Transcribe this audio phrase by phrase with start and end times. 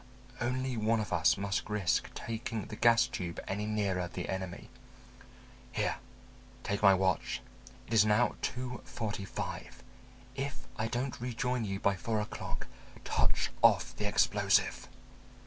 [0.41, 4.71] Only one of us must risk taking the gas tube any nearer the enemy.
[5.71, 5.97] Here,
[6.63, 7.39] take my watch.
[7.85, 9.83] It is now two forty five.
[10.35, 12.65] If I don't rejoin you by four o'clock
[13.05, 14.87] touch off the explosive."